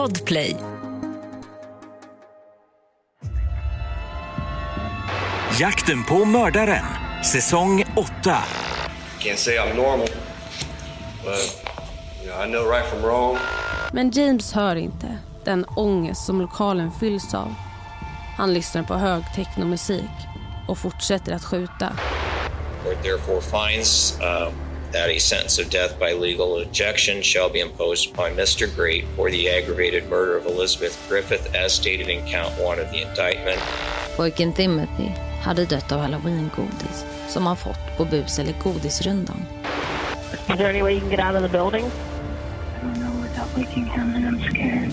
[0.00, 0.56] Podplay.
[5.60, 6.84] Jakten på mördaren,
[7.24, 8.12] säsong 8.
[9.18, 10.08] Can't say I'm normal,
[11.24, 11.64] but
[12.22, 13.36] you know, I know right from wrong.
[13.92, 17.54] Men James hör inte den ångest som lokalen fylls av.
[18.36, 20.10] Han lyssnar på hög technomusik
[20.68, 21.92] och fortsätter att skjuta.
[23.02, 24.52] Therefore finds uh,
[24.92, 28.74] that a sentence of death by legal ejection shall be imposed upon Mr.
[28.76, 33.02] Great for the aggravated murder of Elizabeth Griffith as stated in count one of the
[33.02, 33.60] indictment.
[34.16, 39.46] Pojken Timothy hade dött av halloweengodis som han fått på bus eller godisrundan.
[40.48, 41.84] Is there any way you can get out of the building?
[41.84, 44.92] I don't know without waking him and I'm scared.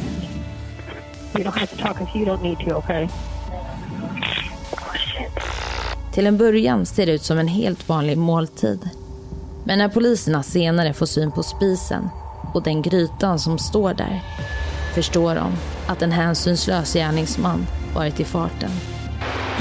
[1.38, 3.10] You don't have to talk if you don't need to, okay?
[4.72, 5.32] Oh shit.
[6.14, 8.90] Till en början ser det ut som en helt vanlig måltid.
[9.68, 12.10] Men när poliserna senare får syn på spisen
[12.54, 14.22] och den grytan som står där
[14.96, 15.54] förstår de
[15.88, 18.72] att en hänsynslös gärningsman varit i farten.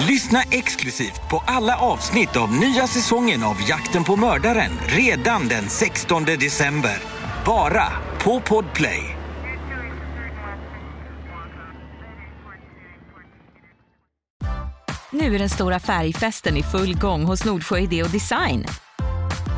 [0.08, 6.24] Lyssna exklusivt på alla avsnitt av nya säsongen av Jakten på mördaren redan den 16
[6.24, 7.02] december.
[7.46, 7.86] Bara
[8.24, 9.16] på Podplay.
[15.10, 18.66] Nu är den stora färgfesten i full gång hos Nordsjö Idé och Design.